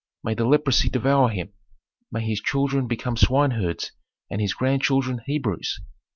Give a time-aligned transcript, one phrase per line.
[0.23, 1.53] May the leprosy devour him!
[2.11, 3.91] May his children become swineherds
[4.31, 5.79] and his grandchildren Hebrews.